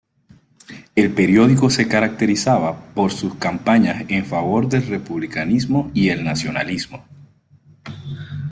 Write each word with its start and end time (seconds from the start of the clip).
El 0.95 1.13
periódico 1.13 1.69
se 1.69 1.87
caracterizaba 1.87 2.75
por 2.95 3.11
sus 3.11 3.35
campañas 3.35 4.03
en 4.07 4.25
favor 4.25 4.67
del 4.67 4.87
republicanismo 4.87 5.91
y 5.93 6.09
el 6.09 6.23
nacionalismo. 6.23 7.05